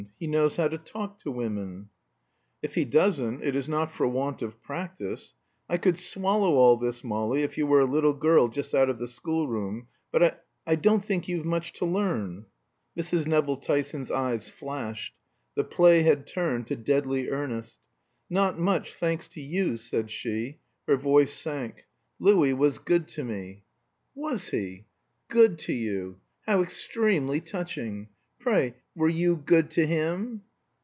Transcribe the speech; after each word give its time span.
He 0.19 0.25
knows 0.27 0.55
how 0.55 0.67
to 0.67 0.77
talk 0.79 1.19
to 1.21 1.31
women." 1.31 1.89
"If 2.63 2.73
he 2.75 2.85
doesn't 2.85 3.43
it 3.43 3.55
is 3.55 3.67
not 3.69 3.91
for 3.91 4.07
want 4.07 4.41
of 4.43 4.59
practice. 4.63 5.33
I 5.69 5.77
could 5.77 5.97
swallow 5.99 6.53
all 6.55 6.77
this, 6.77 7.03
Molly, 7.03 7.41
if 7.43 7.55
you 7.57 7.65
were 7.67 7.79
a 7.81 7.85
little 7.91 8.13
girl 8.13 8.47
just 8.47 8.73
out 8.75 8.89
of 8.89 8.97
the 8.99 9.07
schoolroom; 9.07 9.87
but 10.11 10.43
I 10.65 10.75
don't 10.75 11.03
think 11.05 11.27
you've 11.27 11.45
much 11.45 11.73
to 11.73 11.85
learn." 11.85 12.45
Mrs. 12.97 13.25
Nevill 13.27 13.57
Tyson's 13.57 14.09
eyes 14.11 14.47
flashed. 14.49 15.13
The 15.55 15.63
play 15.63 16.01
had 16.03 16.25
turned 16.27 16.65
to 16.67 16.75
deadly 16.75 17.29
earnest. 17.29 17.77
"Not 18.29 18.57
much, 18.59 18.93
thanks 18.95 19.27
to 19.29 19.41
you," 19.41 19.77
said 19.77 20.09
she. 20.11 20.57
Her 20.87 20.97
voice 20.97 21.33
sank. 21.33 21.85
"Louis 22.19 22.53
was 22.53 22.77
good 22.79 23.07
to 23.09 23.23
me." 23.23 23.63
"Was 24.15 24.49
he? 24.49 24.85
'Good' 25.29 25.59
to 25.59 25.73
you 25.73 26.19
How 26.47 26.61
extremely 26.63 27.39
touching! 27.41 28.07
Pray, 28.39 28.73
were 28.95 29.07
you 29.07 29.35
good 29.37 29.69
to 29.71 29.85
him?" 29.85 30.41